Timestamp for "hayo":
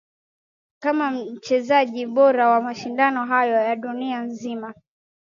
3.25-3.53